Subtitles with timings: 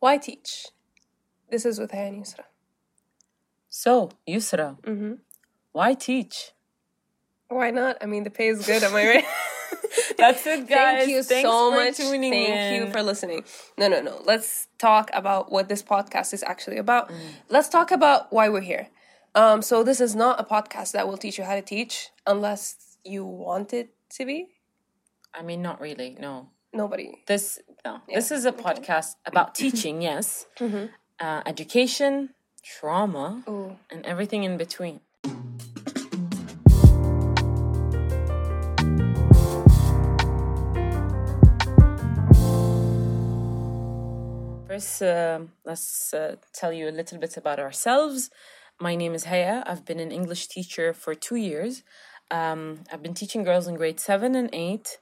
[0.00, 0.66] Why teach?
[1.50, 2.44] This is with Haya and Yusra.
[3.68, 5.14] So, Yusra, Mm-hmm.
[5.72, 6.52] why teach?
[7.48, 7.96] Why not?
[8.00, 8.82] I mean, the pay is good.
[8.82, 9.24] Am I right?
[10.18, 10.98] That's it, guys.
[11.04, 11.94] Thank you Thanks so for much.
[11.96, 12.74] Thank in.
[12.86, 13.44] you for listening.
[13.76, 14.22] No, no, no.
[14.24, 17.10] Let's talk about what this podcast is actually about.
[17.48, 18.88] Let's talk about why we're here.
[19.34, 22.96] Um, so this is not a podcast that will teach you how to teach unless
[23.04, 24.48] you want it to be.
[25.34, 26.16] I mean, not really.
[26.20, 26.48] No.
[26.72, 27.22] Nobody.
[27.26, 28.00] This no.
[28.12, 30.86] This is a podcast about teaching, yes, Mm-hmm.
[31.20, 32.30] uh, education,
[32.62, 33.76] trauma, Ooh.
[33.90, 35.00] and everything in between.
[44.68, 48.30] First, uh, let's uh, tell you a little bit about ourselves.
[48.80, 49.64] My name is Haya.
[49.66, 51.82] I've been an English teacher for two years.
[52.30, 54.98] Um, I've been teaching girls in grade seven and eight,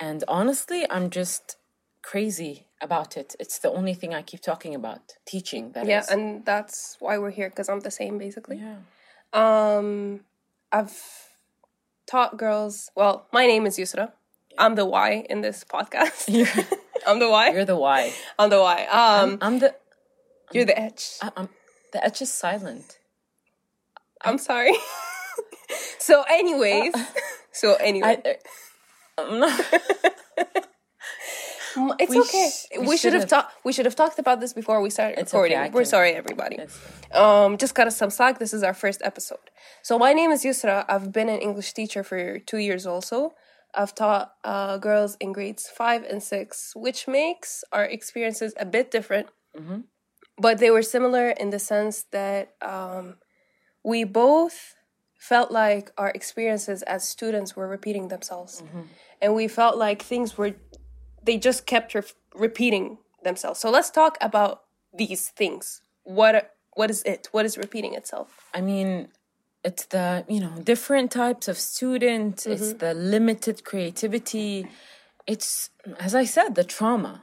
[0.00, 1.56] and honestly, I'm just
[2.04, 3.34] crazy about it.
[3.40, 5.72] It's the only thing I keep talking about teaching.
[5.72, 6.08] That Yeah, is.
[6.08, 8.58] and that's why we're here because I'm the same basically.
[8.58, 8.78] yeah.
[9.32, 10.20] Um,
[10.70, 10.94] I've
[12.06, 12.90] taught girls.
[12.94, 14.12] Well, my name is Yusra.
[14.58, 16.28] I'm the Y in this podcast.
[17.06, 17.48] I'm the Y.
[17.50, 18.12] you're the why.
[18.38, 18.78] I'm the Y.
[19.00, 19.74] Um, I'm the
[20.52, 21.18] you're the H.
[21.22, 21.48] I- I'm
[21.92, 22.98] the H is silent.
[24.26, 24.74] I'm sorry.
[25.98, 26.94] so, anyways,
[27.52, 28.36] so anyway, I,
[29.18, 29.60] I'm not.
[30.38, 30.62] M-
[31.76, 32.50] it's we okay.
[32.50, 33.52] sh- we we should have talked.
[33.64, 35.58] We should have talked about this before we started It's recording.
[35.58, 36.58] okay, We're sorry, everybody.
[37.12, 38.38] Um, just got us some slack.
[38.38, 39.46] This is our first episode.
[39.82, 40.84] So my name is Yusra.
[40.88, 42.86] I've been an English teacher for two years.
[42.86, 43.34] Also,
[43.74, 48.90] I've taught uh, girls in grades five and six, which makes our experiences a bit
[48.90, 49.28] different.
[50.36, 53.16] But they were similar in the sense that um,
[53.84, 54.74] we both
[55.18, 58.62] felt like our experiences as students were repeating themselves,
[59.22, 60.52] and we felt like things were
[61.24, 62.02] they just kept re-
[62.34, 63.60] repeating themselves.
[63.60, 64.62] So let's talk about
[64.96, 65.82] these things.
[66.04, 66.34] What
[66.74, 67.28] what is it?
[67.32, 68.28] What is repeating itself?
[68.52, 69.08] I mean,
[69.64, 72.46] it's the you know different types of students.
[72.46, 72.78] It's Mm-hmm.
[72.78, 74.66] the limited creativity.
[75.26, 77.22] It's as I said, the trauma.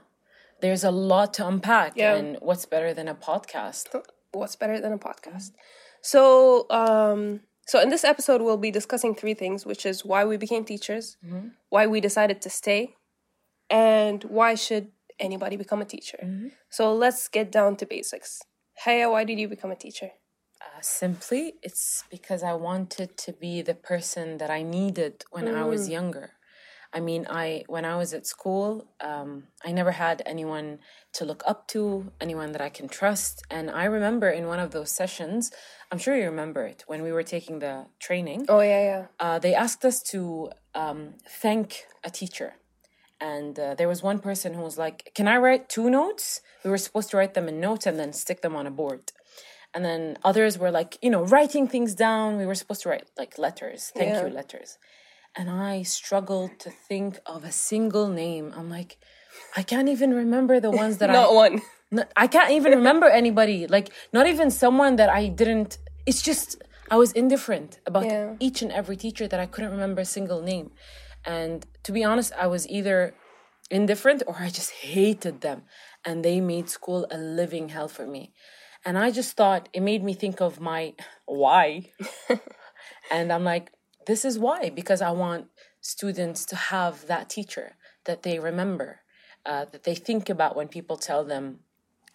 [0.61, 2.15] There's a lot to unpack, Yeah.
[2.15, 3.87] and what's better than a podcast?
[4.31, 5.51] What's better than a podcast?
[6.01, 10.37] So um so in this episode we'll be discussing three things, which is why we
[10.37, 11.17] became teachers,
[11.69, 12.95] why we decided to stay,
[13.71, 16.19] and why should anybody become a teacher.
[16.69, 18.41] So let's get down to basics.
[18.83, 20.11] Haya, why did you become a teacher?
[20.61, 25.63] Uh, simply, it's because I wanted to be the person that I needed when I
[25.63, 26.31] was younger.
[26.93, 30.79] I mean, I when I was at school, um, I never had anyone
[31.13, 33.43] to look up to, anyone that I can trust.
[33.49, 35.51] And I remember in one of those sessions,
[35.89, 38.45] I'm sure you remember it when we were taking the training.
[38.49, 39.05] Oh yeah, yeah.
[39.19, 42.55] Uh, they asked us to um, thank a teacher.
[43.21, 46.41] And uh, there was one person who was like, Can I write two notes?
[46.63, 49.11] We were supposed to write them in notes and then stick them on a board.
[49.73, 52.37] And then others were like, you know, writing things down.
[52.37, 54.25] We were supposed to write like letters, thank Yeah.
[54.25, 54.77] you letters.
[55.37, 58.53] And I struggled to think of a single name.
[58.57, 58.97] I'm like,
[59.55, 61.61] I can't even remember the ones that I Not one.
[61.91, 63.65] no, I can't even remember anybody.
[63.67, 65.77] Like not even someone that I didn't.
[66.05, 68.35] It's just I was indifferent about Yeah.
[68.39, 70.71] each and every teacher that I couldn't remember a single name.
[71.25, 73.13] And to be honest, I was either
[73.69, 75.63] indifferent or I just hated them,
[76.05, 78.33] and they made school a living hell for me.
[78.83, 80.93] And I just thought it made me think of my
[81.25, 81.91] why.
[83.11, 83.71] and I'm like,
[84.07, 85.47] this is why because I want
[85.79, 89.01] students to have that teacher that they remember,
[89.45, 91.59] uh, that they think about when people tell them,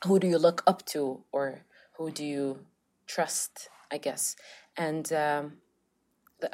[0.04, 1.62] who do you look up to or
[1.96, 2.66] who do you
[3.06, 4.36] trust, I guess.
[4.76, 5.58] And um,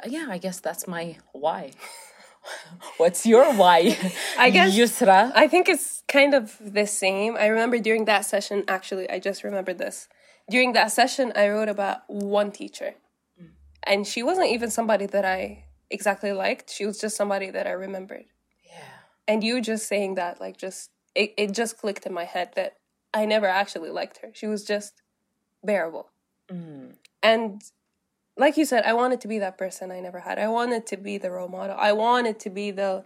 [0.07, 1.71] yeah, I guess that's my why.
[2.97, 3.97] What's your why?
[4.37, 5.31] I guess- Yusra.
[5.35, 7.35] I think it's kind of the same.
[7.37, 10.07] I remember during that session, actually, I just remembered this.
[10.49, 12.95] During that session, I wrote about one teacher.
[13.41, 13.49] Mm.
[13.83, 16.69] And she wasn't even somebody that I exactly liked.
[16.69, 18.25] She was just somebody that I remembered.
[18.65, 18.81] yeah.
[19.27, 22.73] And you just saying that, like, just, it, it just clicked in my head that
[23.13, 24.31] I never actually liked her.
[24.33, 25.01] She was just
[25.63, 26.09] bearable.
[26.51, 26.95] Mm.
[27.21, 27.61] And
[28.37, 30.39] like you said, I wanted to be that person I never had.
[30.39, 31.75] I wanted to be the role model.
[31.79, 33.05] I wanted to be the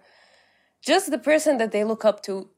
[0.82, 2.50] just the person that they look up to,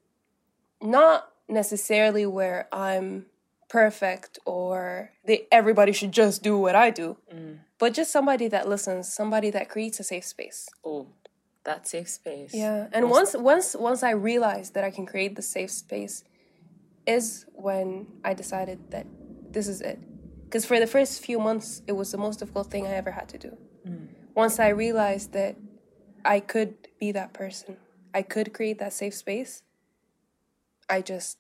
[0.82, 3.26] not necessarily where I'm
[3.70, 7.60] perfect or they everybody should just do what I do, mm.
[7.78, 10.68] but just somebody that listens, somebody that creates a safe space.
[10.84, 11.08] Oh,
[11.64, 12.54] that safe space.
[12.54, 16.24] Yeah, and once once once I realized that I can create the safe space,
[17.06, 19.08] is when I decided that
[19.52, 20.00] this is it.
[20.50, 23.30] Because for the first few months, it was the most difficult thing I ever had
[23.30, 23.56] to do.
[24.34, 25.56] Once I realized that
[26.26, 27.78] I could be that person,
[28.16, 29.62] I could create that safe space.
[30.90, 31.38] I just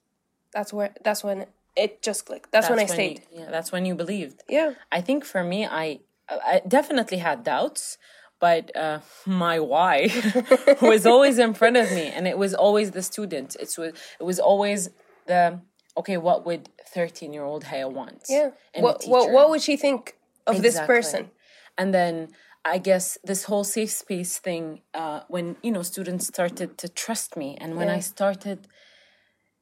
[0.54, 2.52] that's where that's when it just clicked.
[2.52, 3.24] That's, when I That's stayed.
[3.32, 4.44] You, yeah, that's when you believed.
[4.48, 4.74] yeah.
[4.92, 7.98] I think for me, I I definitely had doubts,
[8.40, 10.10] but uh, my why
[10.82, 13.56] was always in front of me, and it was always the student.
[13.60, 14.90] It was it was always
[15.26, 15.62] the
[16.00, 16.18] okay.
[16.18, 18.24] What would thirteen year old Haya want?
[18.30, 18.50] Yeah.
[18.75, 20.16] What, what what would she think
[20.48, 21.31] of this person?
[21.78, 22.30] And then
[22.66, 27.38] I guess this whole safe space thing, uh, when you know students started to trust
[27.38, 28.68] me, and when I started,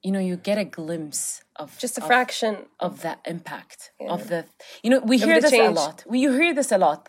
[0.07, 1.21] you know, you get a glimpse
[1.63, 2.53] of Just a of, fraction.
[2.87, 3.79] of that impact
[4.13, 4.39] of the
[4.83, 5.63] you know we hear this change.
[5.75, 5.83] Mm-hmm.
[5.83, 7.01] a lot we you hear this a lot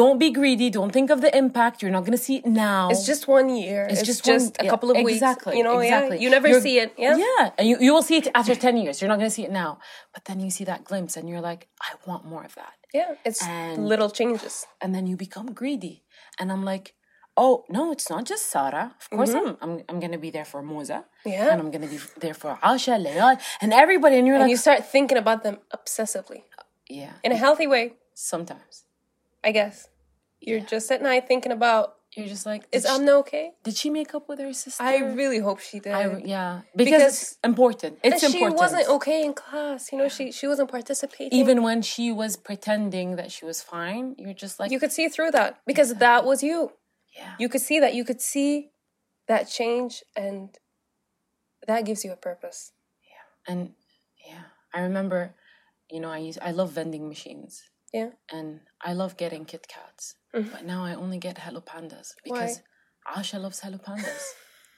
[0.00, 2.82] don't be greedy don't think of the impact you're not going to see it now
[2.92, 3.80] It's just one year.
[3.92, 5.58] It's, just, just one- a yeah, couple of exactly, weeks.
[5.58, 6.16] You know, exactly.
[6.16, 6.22] yeah.
[6.24, 6.90] You never You're- see it.
[7.06, 7.16] Yeah.
[7.26, 9.46] yeah and you, you will see it after 10 years you're not going to see
[9.50, 9.70] it now
[10.14, 13.10] but then you see that glimpse and you're like i want more of that Yeah.
[13.28, 14.54] It's And- little changes.
[14.82, 15.96] and then you become greedy
[16.38, 16.86] and i'm like
[17.36, 20.44] oh no it's not just sarah of course i'm i'm, I'm going to be there
[20.52, 21.30] for moza Mm-hmm.
[21.30, 21.52] Yeah.
[21.52, 24.50] and i'm going to be there for asha layal and everybody and you're And like
[24.50, 26.42] you start thinking about them obsessively
[26.88, 27.84] yeah in a healthy way,
[28.14, 28.74] sometimes
[29.48, 29.88] I guess.
[30.40, 31.84] You're just at night thinking about
[32.16, 33.46] you're just like is she- Amna okay?
[33.66, 34.82] Did she make up with her sister?
[34.82, 35.92] I really hope she did.
[35.92, 37.92] I yeah, because, Because- it's important.
[38.06, 38.58] It's she important.
[38.64, 39.80] wasn't okay in class.
[39.92, 41.36] You know, she she wasn't participating.
[41.42, 45.06] Even when she was pretending that she was fine, you're just like, you could see
[45.14, 46.58] through that because that was you.
[47.16, 47.94] Yeah, You could see that.
[47.94, 48.70] You could see
[49.28, 50.56] that change, and
[51.66, 52.72] that gives you a purpose.
[53.10, 53.52] Yeah.
[53.52, 53.72] And
[54.28, 54.42] yeah,
[54.74, 55.34] I remember,
[55.90, 57.62] you know, I use I love vending machines
[57.92, 58.10] Yeah.
[58.30, 60.50] and I love getting Kit Kats, mm-hmm.
[60.50, 62.62] but now I only get Hello Pandas because
[63.16, 64.24] Asha loves Hello Pandas.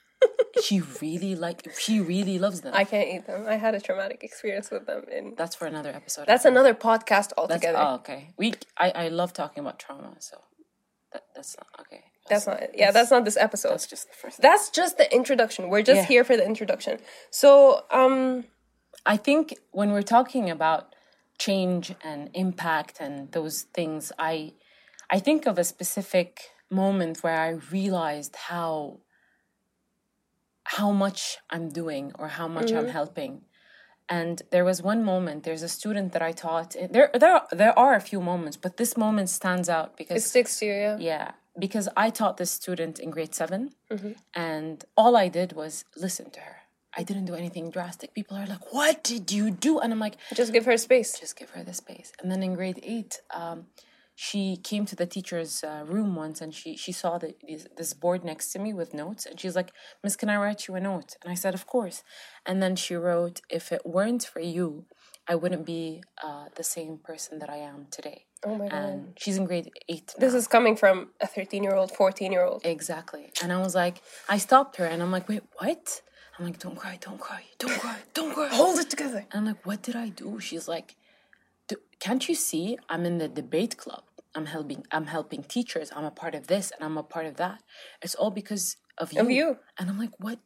[0.62, 2.72] she really like she really loves them.
[2.74, 3.46] I can't eat them.
[3.46, 6.26] I had a traumatic experience with them, and That's for another episode.
[6.26, 7.78] that's another podcast That's altogether.
[7.80, 8.34] oh, okay.
[8.38, 10.38] We I I love talking about trauma, so
[11.36, 12.02] that's not okay.
[12.28, 12.70] that's not it.
[12.74, 13.70] Yeah, that's not this episode.
[13.70, 14.42] That's just the first.
[14.42, 15.68] That's just the introduction.
[15.68, 16.06] We're just Yeah.
[16.14, 16.98] here for the introduction.
[17.30, 18.44] So, um,
[19.14, 20.82] I think when we're talking about
[21.38, 24.34] change and impact and those things, I
[25.08, 26.30] I think of a specific
[26.70, 28.98] moment where I realized how
[30.64, 33.42] how much I'm doing or how much I'm helping.
[34.08, 35.42] And there was one moment.
[35.44, 36.76] There's a student that I taught.
[36.90, 40.58] There, there, there are a few moments, but this moment stands out it because sticks
[40.60, 40.72] to you.
[40.72, 40.96] Yeah.
[40.98, 43.72] yeah, because I taught this student in grade 7
[44.34, 46.56] and all I did was listen to her.
[46.98, 48.14] I didn't do anything drastic.
[48.14, 51.18] People are like, "What did you do?" And I'm like, Just give her space.
[51.20, 53.66] "Just give her the space." And then in grade eight, um,
[54.18, 57.92] she came to the teacher's uh, room once, and she she saw the, this, this
[57.92, 59.70] board next to me with notes, and she's like,
[60.02, 62.02] "Miss, can I write you a note?" And I said, "Of course."
[62.46, 64.86] And then she wrote, "If it weren't for you,
[65.28, 68.78] I wouldn't be uh, the same person that I am today." Oh my god.
[68.78, 70.14] And she's in grade eight.
[70.18, 72.62] This is coming from a 13 year old, 14 year old.
[72.64, 73.32] Exactly.
[73.42, 76.02] And I was like, I stopped her and I'm like, wait, what?
[76.38, 78.48] I'm like, don't cry, don't cry, don't cry, don't cry.
[78.52, 79.26] Hold it together.
[79.32, 80.38] And I'm like, what did I do?
[80.38, 80.94] She's like, "D-
[82.00, 84.02] can't you see I'm in the debate club?
[84.34, 85.90] I'm helping I'm helping teachers.
[85.96, 87.62] I'm a part of this and I'm a part of that.
[88.02, 89.20] It's all because of you.
[89.20, 89.58] Of you.
[89.78, 90.38] And I'm like, what?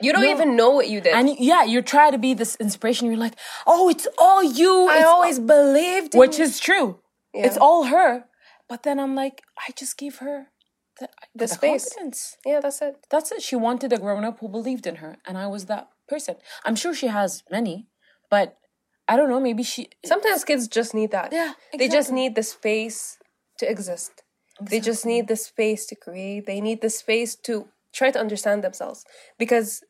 [0.00, 0.30] You don't No.
[0.30, 1.14] even know what you did.
[1.14, 3.06] And yeah, you try to be this inspiration.
[3.08, 3.36] You're like,
[3.66, 4.88] oh, it's all you.
[4.88, 6.44] I It's always believed in which you.
[6.44, 7.00] is true.
[7.34, 7.46] Yeah.
[7.46, 8.24] It's all her.
[8.68, 10.48] But then I'm like, I just gave her
[10.98, 11.84] the, The space.
[11.90, 12.36] confidence.
[12.46, 12.96] Yeah, that's it.
[13.10, 13.42] That's it.
[13.42, 16.36] She wanted a grown up who believed in her, and I was that person.
[16.64, 17.88] I'm sure she has many,
[18.30, 18.56] but
[19.06, 19.40] I don't know.
[19.40, 19.88] Maybe she.
[20.04, 21.32] Sometimes kids just need that.
[21.32, 21.78] Yeah, Exactly.
[21.78, 23.18] They just need the space
[23.58, 24.22] to exist.
[24.60, 26.46] They just need the space to create.
[26.46, 29.04] They need the space to try to understand themselves.
[29.38, 29.82] Because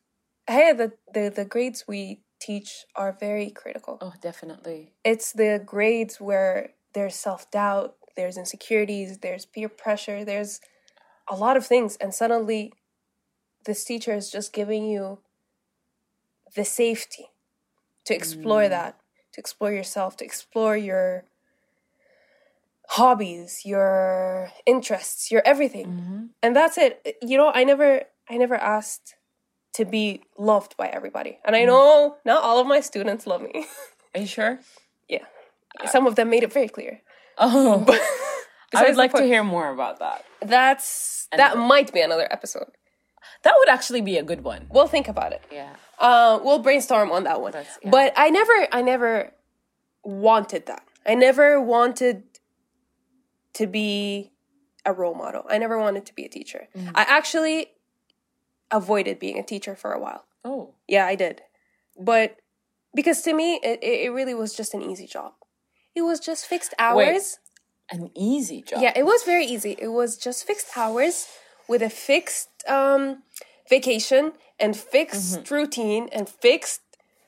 [0.47, 3.97] hey, the, the, the grades we teach are very critical.
[4.01, 4.93] Oh, definitely.
[5.03, 10.59] It's the grades where there's self doubt, there's insecurities, there's peer pressure, there's
[11.29, 11.97] a lot of things.
[11.97, 12.73] And suddenly,
[13.65, 15.19] this teacher is just giving you
[16.55, 17.27] the safety
[18.05, 18.69] to explore mm.
[18.69, 18.97] that,
[19.35, 21.25] to explore yourself, to explore your
[22.87, 25.87] hobbies, your interests, your everything.
[25.87, 26.25] Mm-hmm.
[26.41, 27.17] And that's it.
[27.21, 29.15] You know, I never I never asked
[29.73, 31.39] to be loved by everybody.
[31.43, 31.67] And I mm.
[31.67, 33.65] know not all of my students love me.
[34.15, 34.59] Are you sure?
[35.09, 35.25] yeah.
[35.81, 37.01] Uh, Some of them made it very clear.
[37.37, 37.85] Oh,
[38.73, 40.23] I would like to hear more about that.
[40.41, 42.71] That's that might be another episode.
[43.43, 44.67] That would actually be a good one.
[44.69, 45.43] We'll think about it.
[45.51, 45.75] Yeah.
[45.99, 47.53] Uh, we'll brainstorm on that one.
[47.53, 47.89] Yeah.
[47.89, 49.31] But I never, I never
[50.03, 50.83] wanted that.
[51.05, 52.23] I never wanted
[53.53, 54.31] to be
[54.85, 55.43] a role model.
[55.49, 56.67] I never wanted to be a teacher.
[56.75, 56.91] Mm.
[56.95, 57.67] I actually
[58.71, 60.25] avoided being a teacher for a while.
[60.43, 61.41] Oh, Yeah, I did.
[61.99, 62.37] But
[62.93, 65.33] because to me, it, it it really was just an easy job.
[65.95, 67.39] It was just fixed hours.
[67.89, 68.81] an easy job.
[68.81, 69.75] Yeah, it was very easy.
[69.79, 71.27] It was just fixed hours
[71.67, 73.23] with a fixed um,
[73.69, 75.53] vacation and fixed mm-hmm.
[75.53, 76.81] routine and fixed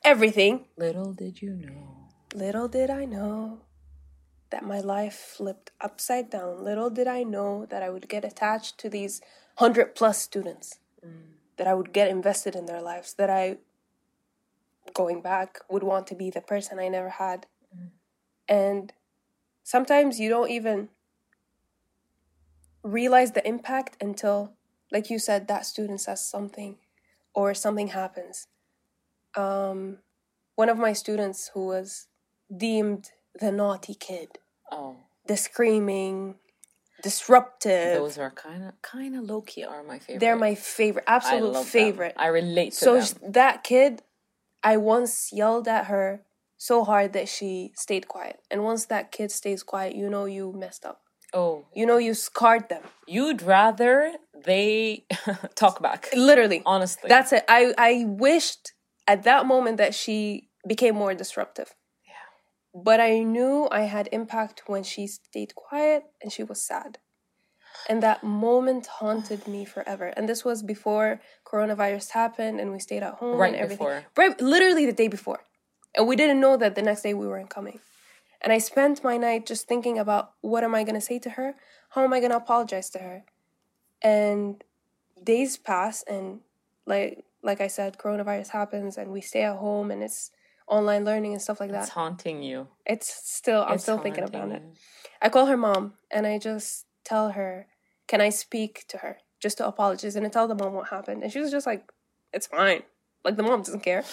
[0.03, 0.65] everything.
[0.77, 2.09] Little did you know.
[2.33, 3.61] Little did I know
[4.49, 6.63] that my life flipped upside down.
[6.63, 9.21] Little did I know that I would get attached to these
[9.57, 11.11] 100 plus students, mm.
[11.57, 13.57] that I would get invested in their lives, that I,
[14.93, 17.47] going back, would want to be the person I never had.
[17.75, 17.89] Mm.
[18.47, 18.93] And
[19.63, 20.89] sometimes you don't even
[22.87, 24.53] realize the impact until,
[24.91, 26.77] like you said, that student says something
[27.33, 28.47] or something happens.
[29.35, 29.99] Um,
[30.55, 32.07] one of my students who was
[32.55, 34.39] deemed the naughty kid,
[34.71, 36.35] Oh, the screaming,
[37.03, 37.93] disruptive.
[37.93, 40.19] those are kind of kind of low key are my favorite.
[40.19, 41.63] They're my favorite, I absolute them.
[41.65, 42.15] favorite.
[42.17, 43.05] I relate to so them.
[43.05, 44.01] sh- that kid,
[44.63, 46.23] I once yelled at her
[46.57, 48.39] so hard that she stayed quiet.
[48.49, 51.01] And once that kid stays quiet, you know you messed up.
[51.33, 52.83] Oh, You know you scarred them.
[53.07, 54.13] you'd rather
[54.45, 55.05] they
[55.55, 56.09] talk back.
[56.15, 56.61] Literally.
[56.65, 57.43] Honestly, That's it.
[57.49, 58.73] I I wished
[59.07, 61.69] at that moment that she became more disruptive.
[62.05, 62.81] Yeah.
[62.87, 66.99] But I knew I had impact when she stayed quiet and she was sad.
[67.89, 70.07] And that moment haunted me forever.
[70.17, 73.77] And this was before coronavirus happened and we stayed at home Right and everything.
[73.77, 74.03] before.
[74.17, 75.39] Right literally the day before.
[75.95, 77.79] And we didn't know that the next day we weren't coming.
[78.41, 81.55] And I spent my night just thinking about what am I gonna say to her?
[81.89, 83.23] How am I gonna apologize to her?
[84.01, 84.63] And
[85.23, 86.41] days pass and
[86.85, 90.31] like like I said, coronavirus happens and we stay at home and it's
[90.67, 91.83] online learning and stuff like that.
[91.83, 92.67] it's haunting you.
[92.85, 94.63] It's still I'm It's still thinking about it.
[95.21, 97.67] I call her mom and I just tell her,
[98.07, 99.17] Can I speak to her?
[99.39, 101.23] Just to apologize and I tell the mom what happened.
[101.23, 101.89] And she was just like,
[102.33, 102.83] It's fine.
[103.23, 104.03] Like the mom doesn't care.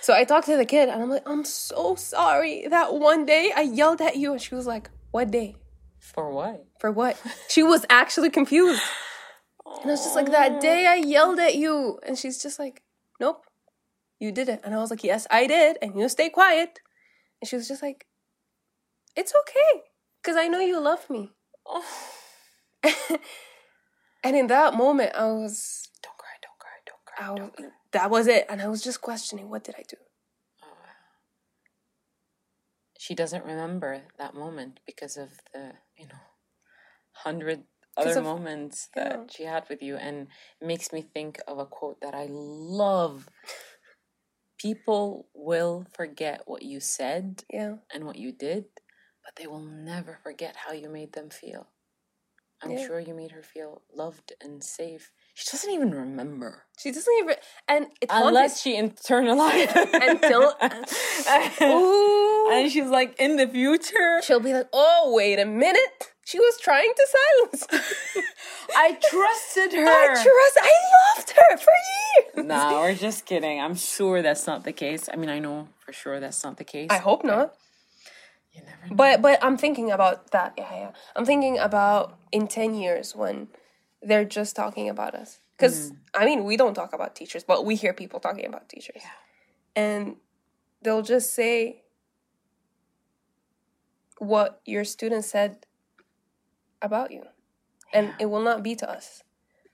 [0.00, 2.66] So I talked to the kid and I'm like, I'm so sorry.
[2.68, 5.56] That one day I yelled at you and she was like, What day?
[6.00, 6.66] For what?
[6.78, 7.20] For what?
[7.48, 8.82] She was actually confused.
[9.64, 10.60] And I was just like, That oh.
[10.60, 11.98] day I yelled at you.
[12.06, 12.82] And she's just like,
[13.20, 13.44] Nope.
[14.18, 14.60] You did it.
[14.64, 15.78] And I was like, Yes, I did.
[15.82, 16.80] And you stay quiet.
[17.40, 18.06] And she was just like,
[19.16, 19.82] It's okay.
[20.22, 21.32] Because I know you love me.
[21.66, 21.84] Oh,
[24.22, 27.26] and in that moment, I was, don't cry, don't cry, don't cry.
[27.26, 27.66] I was, don't cry.
[27.96, 28.44] That was it.
[28.50, 29.96] And I was just questioning, what did I do?
[30.62, 30.66] Uh,
[32.98, 36.24] she doesn't remember that moment because of the, you know,
[37.12, 37.64] hundred
[37.96, 39.08] other of- moments yeah.
[39.08, 39.96] that she had with you.
[39.96, 40.28] And
[40.60, 43.28] it makes me think of a quote that I love.
[44.58, 47.76] People will forget what you said Yeah.
[47.92, 48.64] and what you did,
[49.24, 51.68] but they will never forget how you made them feel.
[52.62, 52.86] I'm Yeah.
[52.86, 55.12] sure you made her feel loved and safe.
[55.38, 56.62] She doesn't even remember.
[56.78, 57.34] She doesn't even,
[57.68, 58.28] and it haunted.
[58.28, 60.54] Unless she internalized Until-
[61.62, 62.50] Ooh.
[62.52, 64.22] and she's like in the future.
[64.24, 66.08] She'll be like, oh, wait a minute.
[66.24, 67.66] She was trying to silence.
[68.76, 69.86] I trusted her.
[69.86, 70.72] I trust, I
[71.18, 72.46] loved her for years.
[72.46, 73.60] no, we're just kidding.
[73.60, 75.06] I'm sure that's not the case.
[75.12, 76.88] I mean, I know for sure that's not the case.
[76.90, 77.54] I hope not.
[78.54, 78.96] You never know.
[78.96, 80.54] But but I'm thinking about that.
[80.56, 80.90] Yeah, yeah.
[81.14, 83.48] I'm thinking about in ten years when
[84.02, 85.40] they're just talking about us.
[85.56, 85.96] Because mm.
[86.14, 89.02] I mean, we don't talk about teachers, but we hear people talking about teachers,
[89.74, 90.16] and
[90.82, 91.82] they'll just say
[94.18, 95.66] what your student said
[96.82, 97.22] about you,
[97.92, 99.22] and it will not be to us,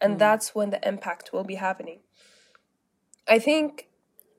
[0.00, 0.18] and mm.
[0.18, 2.00] that's when the impact will be happening.
[3.26, 3.88] I think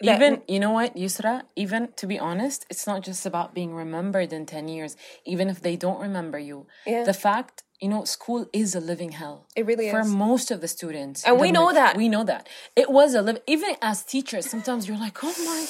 [0.01, 1.43] even you know what yusra?
[1.55, 5.61] Even to be honest it's not just about being remembered in 10 years even if
[5.61, 6.67] they don't remember you.
[6.85, 7.03] Yeah.
[7.03, 10.07] the fact you know school is a living hell It really for is.
[10.11, 11.91] For most of the students And we know that.
[12.03, 12.43] we know that
[12.81, 15.61] it was a living, even as teachers sometimes you're like oh my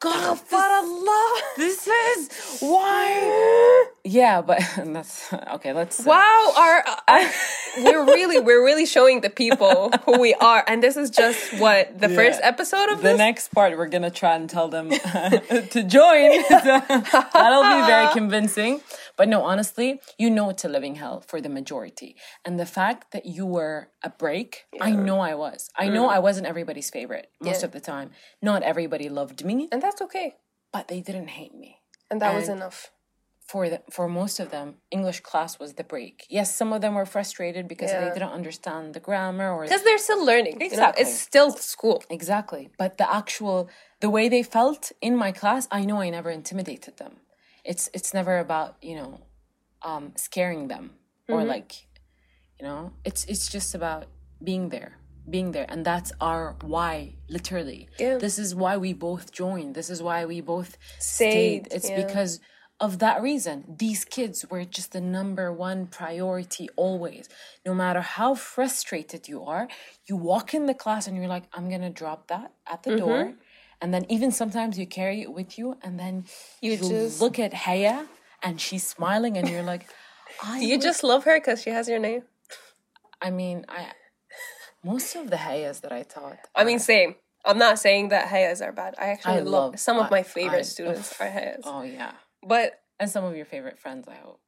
[0.00, 1.56] god Astaghfirullah.
[1.56, 4.58] this is why yeah but
[4.96, 7.30] that's okay let's uh, Wow, our uh,
[7.86, 11.98] we're really we're really showing the people who we are, and this is just what
[11.98, 13.18] the first episode of the this.
[13.18, 18.80] next part we're gonna try and tell them to join that'll be very convincing
[19.16, 22.10] but no honestly you know it's a living hell for the majority
[22.44, 26.12] and the fact that you were a break i know i was i know mm.
[26.16, 27.66] i wasn't everybody's favorite most Yeah.
[27.66, 28.08] of the time
[28.42, 30.28] not everybody loved me and that's okay,
[30.72, 31.70] but they didn't hate me
[32.10, 32.78] and that was enough.
[33.52, 36.94] for the, for most of them english class was the break yes some of them
[37.00, 40.54] were frustrated because they didn't understand the grammar or Because they're still learning.
[40.54, 40.72] you know?
[40.74, 41.02] Exactly.
[41.02, 41.98] it's still school.
[42.18, 42.64] Exactly.
[42.82, 43.58] But the actual
[44.04, 47.14] the way they felt in my class, I know I never intimidated them.
[47.64, 49.20] It's it's never about, you know,
[49.82, 50.90] um scaring them
[51.28, 51.48] or Mm-hmm.
[51.48, 51.86] like
[52.60, 54.06] you know, it's it's just about
[54.42, 54.98] being there.
[55.28, 55.66] Being there.
[55.68, 57.88] And that's our why, literally.
[57.98, 58.18] Yeah.
[58.18, 59.74] This is why we both joined.
[59.74, 61.68] This is why we both Stayed, stayed.
[61.76, 62.04] It's yeah.
[62.04, 62.40] because
[62.80, 63.64] of that reason.
[63.78, 67.28] These kids were just the number one priority always.
[67.64, 69.68] No matter how frustrated you are,
[70.06, 73.34] you walk in the class and you're like, I'm gonna drop that at the door
[73.84, 76.24] and then even sometimes you carry it with you, and then
[76.62, 78.06] You you, just- look at Haya,
[78.42, 79.84] and she's smiling, and you're like,
[80.42, 82.22] I Do you just love her because she has your name?
[83.20, 83.92] I mean, I
[84.82, 86.38] most of the Hayas that I taught.
[86.54, 87.16] I mean, same.
[87.44, 88.94] I'm not saying that Hayas are bad.
[88.98, 91.60] I actually I love, love- some of my favorite I- students are Hayas.
[91.64, 92.12] Oh yeah,
[92.42, 94.40] But and some of your favorite friends, I hope.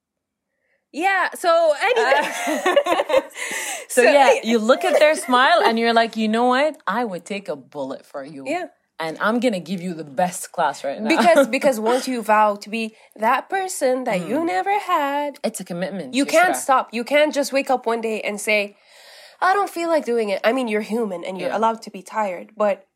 [0.93, 2.13] yeah, so anyway.
[2.25, 3.21] Uh,
[3.97, 6.81] so, yeah, you look at their smile, and you're like, you know what?
[6.87, 8.45] I would take a bullet for you.
[8.47, 8.69] Yeah.
[8.99, 12.57] And I'm gonna give you the best class right now because because once you vow
[12.57, 14.47] to be that person that you mm.
[14.47, 16.15] never had, it's a commitment.
[16.15, 16.95] you can't stop.
[16.95, 18.77] You can't just wake up one day and say,
[19.41, 21.59] "I don't feel like doing it." I mean, you're human and you're Yeah.
[21.59, 22.87] allowed to be tired, but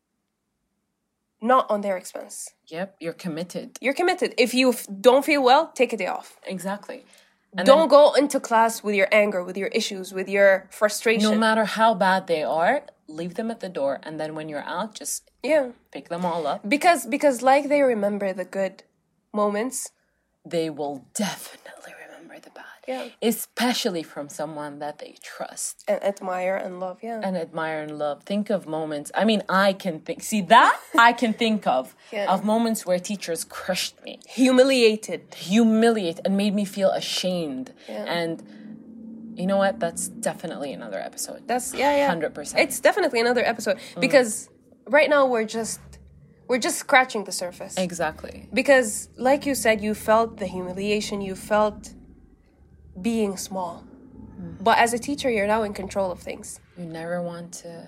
[1.41, 2.49] not on their expense.
[2.67, 3.77] Yep, you're committed.
[3.81, 4.33] You're committed.
[4.37, 6.39] If you f- don't feel well, take a day off.
[6.45, 7.03] Exactly.
[7.57, 11.31] And don't go into class with your anger, with your issues, with your frustration.
[11.31, 14.63] no matter how bad they are, leave them at the door, and then when you're
[14.77, 16.67] out, just yeah, pick them all up.
[16.67, 18.83] because because like they remember the good
[19.33, 19.91] moments.
[20.43, 22.65] They will definitely remember the bad.
[22.87, 23.09] Yeah.
[23.21, 27.21] Especially from someone that they trust And admire and love, yeah.
[27.23, 28.23] and admire and love.
[28.23, 29.11] Think of moments.
[29.13, 30.23] I mean, I can think.
[30.23, 32.33] See that I can think of Yeah.
[32.33, 34.19] of moments where teachers crushed me.
[34.27, 35.21] Humiliated.
[35.35, 37.71] humiliate and made me feel ashamed.
[37.87, 38.05] Yeah.
[38.19, 38.41] And
[39.35, 39.79] you know what?
[39.79, 41.47] That's definitely another episode.
[41.47, 42.13] That's yeah, yeah.
[42.15, 42.57] 100%.
[42.57, 44.01] It's definitely another episode Mm.
[44.01, 44.49] because
[44.87, 45.79] right now we're just
[46.47, 47.77] we're just scratching the surface.
[47.77, 48.49] exactly.
[48.53, 51.93] Because like you said, you felt the humiliation, you felt
[53.01, 53.83] being small.
[54.39, 54.63] Mm.
[54.63, 56.59] But as a teacher, you're now in control of things.
[56.77, 57.87] You never want to.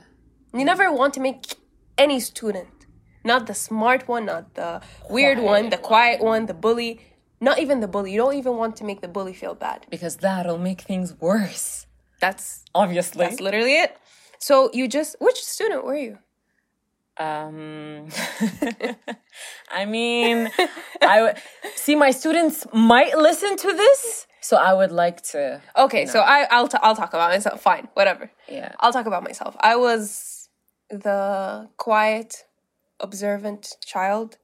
[0.53, 1.55] You never want to make
[1.97, 2.85] any student,
[3.23, 6.99] not the smart one, not the weird one, the quiet one, the bully,
[7.43, 8.11] not even the bully.
[8.13, 9.79] You don't even want to make the bully feel bad.
[9.95, 11.85] Because that'll make things worse.
[12.23, 13.25] That's Obviously.
[13.25, 13.91] that's literally it.
[14.39, 16.17] So you just which student were you?
[17.17, 18.07] um,
[19.71, 20.49] I mean,
[21.01, 21.33] I w-
[21.75, 25.61] see my students might listen to this, so I would like to.
[25.77, 27.61] Okay, so I I'll t- I'll talk about myself.
[27.61, 28.31] Fine, whatever.
[28.49, 28.71] Yeah.
[28.79, 29.55] I'll talk about myself.
[29.59, 30.49] I was
[30.89, 32.45] the quiet,
[32.99, 34.37] observant child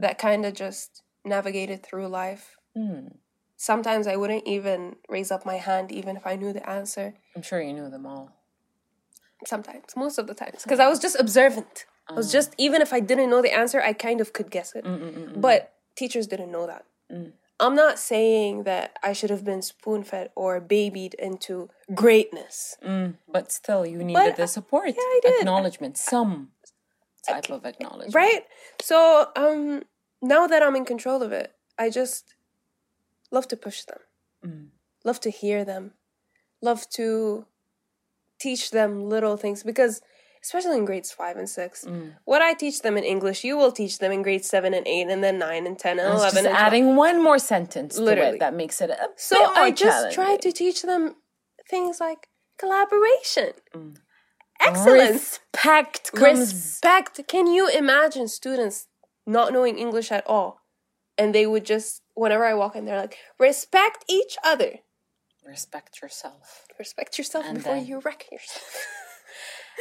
[0.00, 2.56] that kind of just navigated through life.
[2.76, 3.08] Hmm.
[3.56, 7.14] Sometimes I wouldn't even raise up my hand, even if I knew the answer.
[7.36, 8.32] I'm sure you knew them all.
[9.46, 11.86] Sometimes, most of the times, because I was just observant.
[12.08, 12.32] I was mm.
[12.32, 14.84] just even if I didn't know the answer, I kind of could guess it.
[15.40, 16.84] But teachers didn't know that.
[17.10, 17.32] Mm.
[17.58, 22.76] I'm not saying that I should have been spoon fed or babied into greatness.
[22.84, 25.40] Mm, but still, you needed the support, yeah, I did.
[25.40, 26.52] acknowledgement, some
[27.26, 28.14] type of acknowledgement.
[28.14, 28.44] right
[28.80, 29.82] so um
[30.22, 32.34] now that i'm in control of it i just
[33.30, 33.98] love to push them
[34.44, 34.66] mm.
[35.04, 35.92] love to hear them
[36.62, 37.46] love to
[38.38, 40.00] teach them little things because
[40.42, 42.12] especially in grades 5 and 6 mm.
[42.24, 45.08] what i teach them in english you will teach them in grades 7 and 8
[45.08, 46.56] and then 9 and 10 and It's 11 just and 12.
[46.66, 48.36] adding one more sentence to Literally.
[48.36, 51.16] it that makes it a so bit more i just try to teach them
[51.68, 52.28] things like
[52.58, 53.96] collaboration mm.
[54.60, 56.52] excellence Respect comes.
[56.52, 57.20] respect.
[57.28, 58.86] Can you imagine students
[59.26, 60.60] not knowing English at all?
[61.18, 64.76] And they would just, whenever I walk in, they're like, respect each other.
[65.46, 66.66] Respect yourself.
[66.78, 68.86] Respect yourself And before then- you wreck yourself.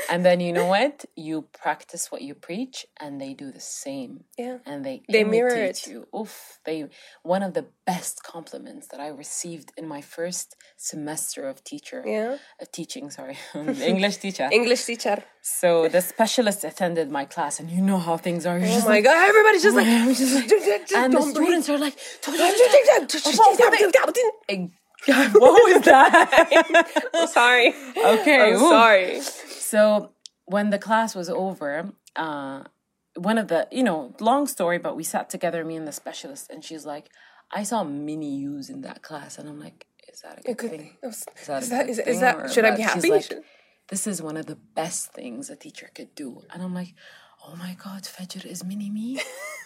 [0.09, 1.05] And then you know what?
[1.15, 4.23] You practice what you preach, and they do the same.
[4.37, 4.57] Yeah.
[4.65, 5.87] And they They mirror it.
[5.87, 6.07] you.
[6.19, 6.59] Oof!
[6.65, 6.87] They
[7.23, 12.03] one of the best compliments that I received in my first semester of teacher.
[12.05, 12.37] Yeah.
[12.61, 13.37] Of teaching, sorry,
[13.93, 14.47] English teacher.
[14.51, 15.17] English teacher.
[15.41, 18.57] So the specialist attended my class, and you know how things are.
[18.59, 20.49] You're Oh just my like, god, everybody's just like, just like-
[20.89, 21.47] just and the don't breathe.
[21.63, 21.95] students are like,
[25.07, 27.09] what was that?
[27.13, 27.73] I'm sorry.
[27.97, 29.21] okay, I'm sorry.
[29.71, 29.81] So
[30.45, 31.71] when the class was over,
[32.15, 32.63] uh,
[33.15, 36.49] one of the you know long story, but we sat together, me and the specialist,
[36.51, 37.05] and she's like,
[37.59, 40.71] "I saw mini U's in that class," and I'm like, "Is that a good, Good
[40.71, 40.89] thing?
[41.03, 43.11] Is Is that, a good is, is that, should I bad?" be She's happy?
[43.11, 43.31] like,
[43.91, 46.93] this is one of the best things a teacher could do, and I'm like.
[47.47, 49.17] Oh my God, Fajr is mini me.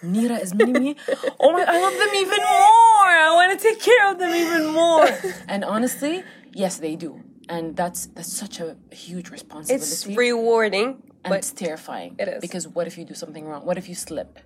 [0.04, 0.96] Nira is mini me.
[1.40, 3.14] Oh my, I love them even more.
[3.28, 5.10] I want to take care of them even more.
[5.54, 7.12] And honestly, yes, they do.
[7.50, 9.84] And that's that's such a huge responsibility.
[9.84, 10.88] It's rewarding,
[11.24, 12.16] And but it's terrifying.
[12.20, 12.42] It is.
[12.42, 13.66] Because what if you do something wrong?
[13.66, 14.40] What if you slip?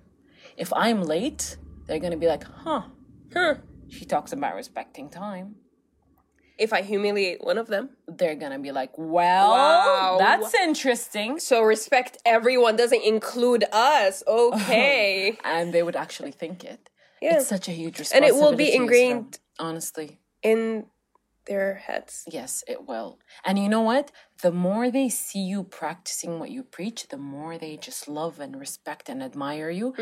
[0.58, 2.84] If I'm late, they're gonna be like, huh,
[3.34, 3.56] huh,
[3.90, 5.56] she talks about respecting time.
[6.60, 7.90] if I humiliate one of them.
[8.08, 10.16] They're gonna be like, well, Wow.
[10.18, 11.38] that's interesting.
[11.40, 14.24] So respect everyone doesn't include us.
[14.28, 15.38] Okay.
[15.56, 16.90] And they would actually think it.
[17.22, 17.36] Yeah.
[17.36, 20.10] It's such a huge responsibility, And it will be ingrained- Honestly.
[20.42, 20.88] in
[21.48, 22.24] their heads.
[22.28, 23.20] Yes, it will.
[23.46, 24.12] And you know what?
[24.42, 28.60] The more they see you practicing what you preach, the more they just love and
[28.60, 29.94] respect and admire you.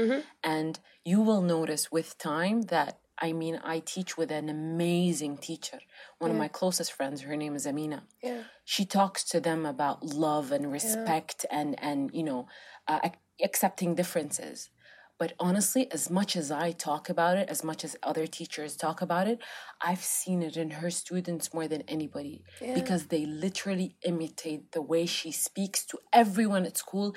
[0.44, 5.80] And you will notice with time that, I mean, I teach with an amazing teacher.
[6.20, 8.04] One of my closest friends, her name is Amina.
[8.22, 8.44] Yeah.
[8.66, 12.48] She talks to them about love and respect and, and, you know,
[12.88, 13.00] uh,
[13.42, 14.70] accepting differences.
[15.18, 19.02] But honestly, as much as I talk about it, as much as other teachers talk
[19.02, 19.40] about it,
[19.82, 22.74] I've seen it in her students more than anybody yeah.
[22.74, 27.16] because they literally imitate the way she speaks to everyone at school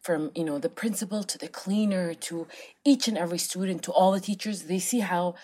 [0.00, 2.46] from you know the principal to the cleaner to
[2.84, 5.34] each and every student to all the teachers they see how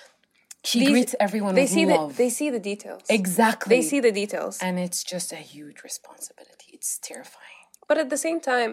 [0.65, 3.03] she These- greets everyone They with see love the they see the details.
[3.09, 4.59] exactly They see the details.
[4.63, 8.73] and it's just a huge responsibility it's terrifying But at the same time,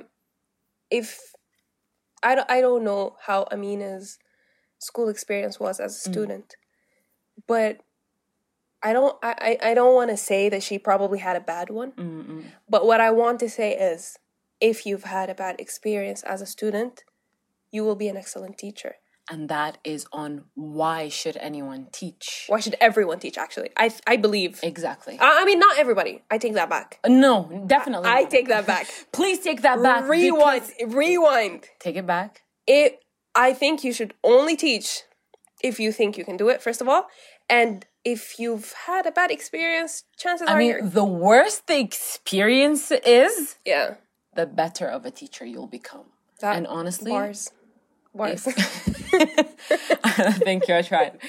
[1.00, 1.08] if
[2.24, 4.20] I don't, I don't know how Amina's
[4.80, 6.12] school experience was as a mm.
[6.12, 6.56] student,
[7.48, 7.82] but
[8.84, 11.70] I don't I, I I don't want to say that she probably had a bad
[11.70, 11.94] one.
[12.70, 14.18] But what I want to say is
[14.60, 17.04] if you've had a bad experience as a student,
[17.72, 18.96] you will be an excellent teacher.
[19.32, 23.70] And that is on why should anyone teach Why should everyone teach actually?
[23.78, 24.60] I I believe.
[24.62, 26.22] exactly I, I mean not everybody.
[26.30, 27.00] I take that back.
[27.04, 28.32] Uh, no definitely I not.
[28.32, 28.86] take that back.
[29.14, 30.64] please take that back Rewind.
[30.86, 31.62] Rewind.
[31.80, 33.00] take it back it
[33.34, 35.04] i think you should only teach
[35.64, 37.08] if you think you can do it first of all
[37.50, 41.80] and if you've had a bad experience chances I are mean, you're the worse the
[41.80, 43.96] experience is, yeah
[44.34, 46.06] the better of a teacher you'll become.
[46.40, 47.52] that and honestly, bars
[48.14, 48.44] bars
[50.44, 50.76] thank you.
[50.76, 51.20] I tried.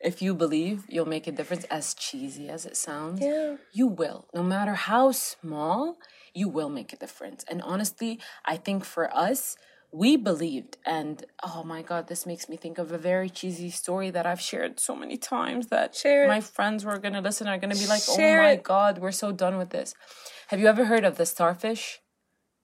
[0.00, 3.56] If you believe you'll make a difference, as cheesy as it sounds, Yeah.
[3.72, 4.26] you will.
[4.34, 5.96] No matter how small,
[6.34, 7.44] you will make a difference.
[7.48, 9.56] And honestly, I think for us,
[9.92, 10.76] we believed.
[10.86, 14.40] And oh my God, this makes me think of a very cheesy story that I've
[14.40, 16.28] shared so many times that Share it.
[16.28, 18.44] my friends who are going to listen are going to be like, oh Share oh
[18.44, 18.62] my it.
[18.64, 19.94] God, we're so done with this.
[20.48, 22.00] Have you ever heard of the starfish?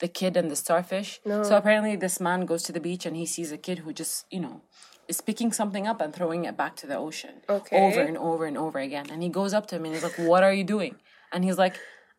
[0.00, 1.20] The kid and the starfish?
[1.24, 1.42] No.
[1.42, 4.26] So apparently, this man goes to the beach and he sees a kid who just,
[4.30, 4.62] you know,
[5.08, 7.76] is picking something up and throwing it back to the ocean Okay.
[7.84, 9.06] over and over and over again.
[9.10, 10.96] And he goes up to him and he's like, What are you doing?
[11.32, 11.76] And he's like,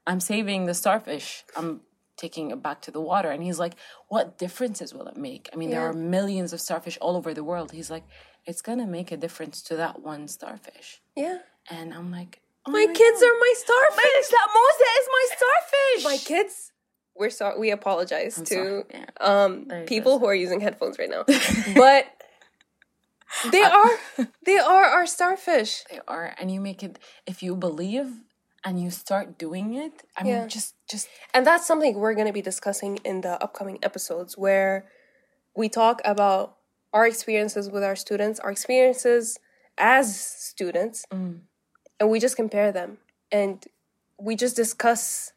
[0.08, 1.44] I'm saving the starfish.
[1.56, 1.82] I'm
[2.18, 3.30] taking it back to the water.
[3.30, 3.76] And he's like,
[4.10, 5.50] What differences will it make?
[5.54, 7.72] I mean, there are millions of starfish all over the world.
[7.72, 8.04] He's like,
[8.46, 11.02] It's going to make a difference to that one starfish.
[11.16, 11.38] yeah
[11.70, 13.28] And I'm like, oh my kids God.
[13.28, 16.04] are my starfish That Mose is my starfish.
[16.12, 16.72] my kids
[17.20, 18.84] we're sorry we apologize to sorry.
[18.92, 19.06] Yeah.
[19.32, 19.52] um
[19.86, 21.24] people who are using headphones right now
[21.76, 22.06] but
[23.52, 23.94] they are
[24.46, 28.08] they are our starfish They are, and you make it if you believe
[28.66, 30.04] and you start doing it.
[30.18, 30.40] I Yeah.
[30.42, 34.32] mean, just just And that's something we're going to be discussing in the upcoming episodes
[34.38, 34.74] where
[35.56, 36.58] we talk about
[36.92, 39.40] our experiences with our students, our experiences
[39.78, 40.06] as
[40.52, 41.06] students,
[42.00, 42.98] and we just compare them
[43.32, 43.66] and
[44.28, 45.32] we just discuss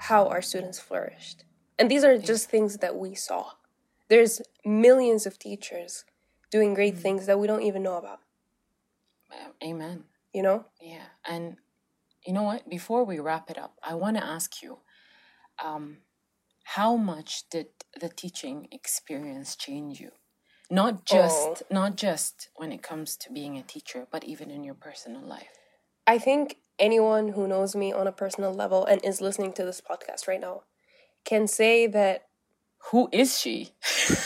[0.00, 1.44] how our students flourished.
[1.78, 3.50] And these are just things that we saw.
[4.08, 6.04] There's millions of teachers
[6.50, 8.20] doing great things that we don't even know about,
[9.62, 10.04] amen.
[10.32, 10.64] you know?
[10.80, 11.56] Yeah, and
[12.26, 12.68] you know what?
[12.68, 14.78] Before we wrap it up, I want to ask you,
[15.62, 15.98] um,
[16.64, 17.66] how much did
[18.00, 20.12] the teaching experience change you?
[20.70, 24.74] Not just not just when it comes to being a teacher, but even in your
[24.74, 25.58] personal life.
[26.06, 29.80] I think anyone who knows me on a personal level and is listening to this
[29.80, 30.62] podcast right now
[31.24, 32.26] can say that
[32.90, 33.72] Who is she?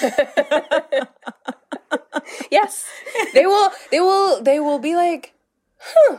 [2.51, 2.87] yes,
[3.35, 5.35] they will they will they will be like
[5.81, 6.17] hmm.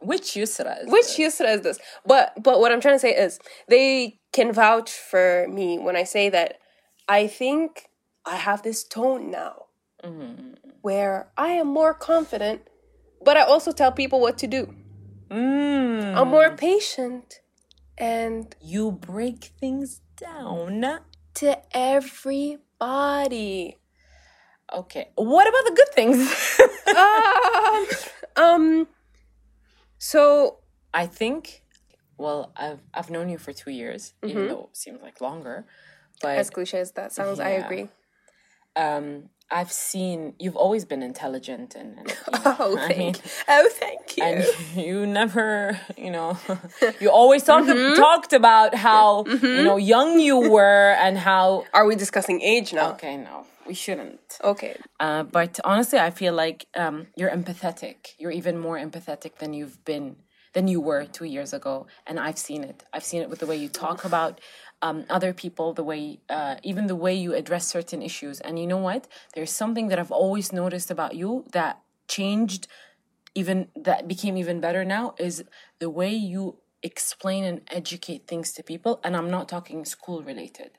[0.00, 1.78] Which Yusra is which Yusra is this?
[2.06, 6.04] But but what I'm trying to say is they can vouch for me when I
[6.04, 6.58] say that
[7.08, 7.88] I think
[8.24, 9.64] I have this tone now
[10.04, 10.54] mm-hmm.
[10.82, 12.62] where I am more confident,
[13.24, 14.74] but I also tell people what to do.
[15.30, 16.14] Mm.
[16.16, 17.40] I'm more patient
[17.96, 21.00] and You break things down.
[21.34, 23.76] to everybody.
[24.72, 25.10] Okay.
[25.14, 26.28] What about the good things?
[28.36, 28.88] um, um
[29.98, 30.58] so
[30.92, 31.62] I think.
[32.16, 35.66] Well, I've I've known you for two years, even though it seems like longer.
[36.20, 37.88] But as cliche as that sounds, I agree.
[38.74, 43.14] um, I've seen you've always been intelligent and, and you know, Oh, I thank, mean,
[43.48, 44.24] oh, thank you.
[44.24, 44.44] and
[44.86, 46.36] you never, you know,
[47.00, 47.94] you always talked Mm-hmm.
[47.96, 51.64] talked about how you know young you were and how.
[51.72, 52.90] Are we discussing age now?
[52.92, 54.20] Okay, no, we shouldn't.
[54.44, 54.76] Okay.
[55.00, 57.96] Uh, but honestly, I feel like um, you're empathetic.
[58.18, 60.16] You're even more empathetic than you've been
[60.54, 62.82] than you were two years ago, and I've seen it.
[62.92, 64.40] I've seen it with the way you talk about
[64.82, 68.40] um, other people, the way uh, even the way you address certain issues.
[68.40, 69.08] And you know what?
[69.34, 72.68] There's something that I've always noticed about you that changed
[73.34, 75.44] even that became even better now is
[75.78, 79.00] the way you explain and educate things to people.
[79.04, 80.70] And i'm not talking school related.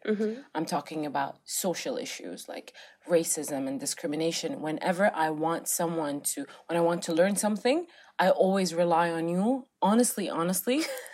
[0.56, 2.74] I'm talking about social issues like
[3.08, 4.62] racism and discrimination.
[4.62, 7.86] Whenever i want someone to when i want to learn something
[8.18, 9.68] i always rely on you.
[9.82, 10.80] Honestly honestly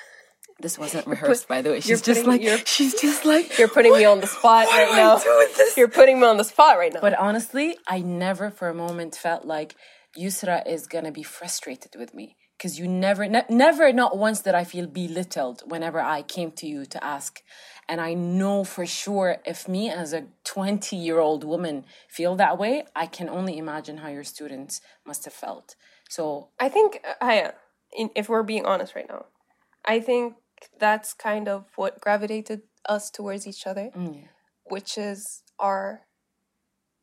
[0.60, 3.68] this wasn't rehearsed by the way she's just putting- like you're- she's just like You're
[3.68, 5.18] putting me on the spot What right now.
[5.18, 5.76] doing this?
[5.78, 7.02] You're putting me on the spot right now.
[7.02, 9.76] But honestly, I never for a moment felt like
[10.18, 12.38] Yusra is gonna be frustrated with me.
[12.58, 16.66] Because you never, ne- never, not once did I feel belittled whenever I came to
[16.66, 17.42] you to ask.
[17.90, 22.58] And I know for sure if me as a 20 year old woman feel that
[22.58, 25.76] way, I can only imagine how your students must have felt.
[26.08, 27.54] So, I think, uh, Haya,
[28.16, 29.26] if we're being honest right now,
[29.84, 30.36] I think
[30.80, 34.24] that's kind of what gravitated us towards each other, mm.
[34.66, 36.02] which is our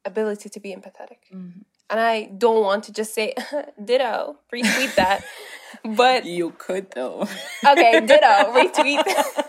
[0.04, 1.18] ability to be empathetic.
[1.32, 1.60] Mm-hmm.
[1.90, 3.34] And I don't want to just say,
[3.84, 5.24] ditto, retweet that.
[5.96, 7.26] but, you could though.
[7.66, 9.46] okay, ditto, retweet that.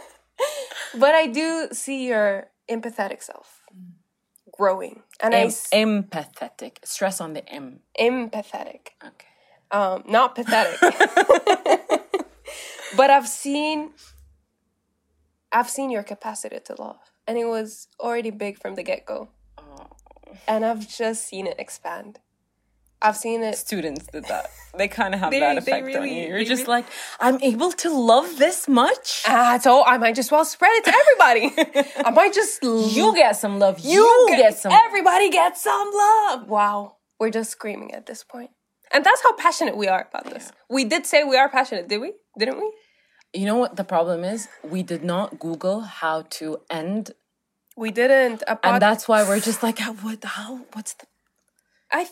[1.00, 3.94] but I do see your empathetic self mm.
[4.52, 5.04] growing.
[5.22, 6.78] And I Em- s- empathetic.
[6.84, 7.80] Stress on the M.
[8.00, 8.90] empathetic.
[9.06, 9.28] Okay.
[9.72, 10.80] um, not pathetic.
[12.98, 13.92] But I've seen,
[15.52, 19.30] I've seen your capacity to love, and it was already big from the get go,
[20.48, 22.20] and I've just seen it expand.
[23.06, 23.58] I've seen it.
[23.58, 24.50] students did that.
[24.78, 26.26] They kind of have They- that effect on you.
[26.26, 26.86] You're just really- like,
[27.20, 29.24] I'm able to love this much.
[29.28, 31.92] Ah, so I might just well spread it to everybody.
[32.06, 33.80] I might just You get some love.
[33.82, 34.72] You, you get, some.
[34.72, 36.48] Everybody gets some love.
[36.48, 38.52] Wow, we're just screaming at this point,
[38.90, 40.54] and that's how passionate we are about this.
[40.70, 42.14] We did say we are passionate, did we?
[42.40, 42.72] Didn't we?
[43.34, 44.48] You know what the problem is?
[44.64, 47.12] We did not Google how to end,
[47.76, 48.44] We didn't.
[48.46, 49.80] Pod- and that's why we're just like?
[49.80, 50.24] What?
[50.24, 50.62] How?
[50.74, 51.08] What's the?
[51.92, 52.06] I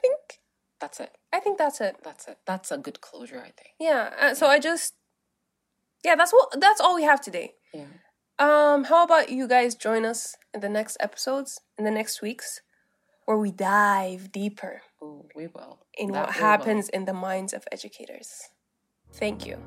[0.00, 0.40] think.
[0.80, 1.12] That's it.
[1.32, 1.96] I think that's it.
[2.02, 2.38] That's it.
[2.46, 3.70] That's a good closure, I think.
[3.80, 4.10] Yeah.
[4.20, 4.94] Uh, so I just,
[6.04, 7.54] yeah, that's what that's all we have today.
[7.72, 7.84] Yeah.
[8.38, 12.60] Um, how about you guys join us in the next episodes in the next weeks,
[13.26, 15.86] where we dive deeper Ooh, we will.
[15.96, 16.48] in That what we will.
[16.48, 18.48] happens in the minds of educators.
[19.12, 19.58] Thank you.